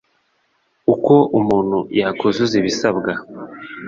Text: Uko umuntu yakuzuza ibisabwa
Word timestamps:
Uko 0.93 1.13
umuntu 1.39 1.77
yakuzuza 1.99 2.53
ibisabwa 2.61 3.11